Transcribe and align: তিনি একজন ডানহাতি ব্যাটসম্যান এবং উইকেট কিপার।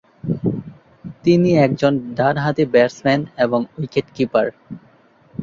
তিনি 1.23 1.49
একজন 1.65 1.93
ডানহাতি 2.17 2.63
ব্যাটসম্যান 2.73 3.21
এবং 3.45 3.59
উইকেট 3.77 4.07
কিপার। 4.15 4.45